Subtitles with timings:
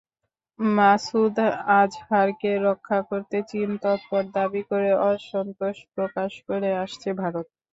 [0.59, 1.37] মাসুদ
[1.79, 7.47] আজহারকে রক্ষা করতে চীন তৎপর দাবি করে অসন্তোষ প্রকাশ করে আসছে ভারত।